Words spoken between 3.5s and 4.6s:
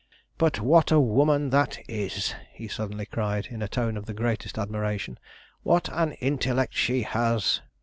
in a tone of the greatest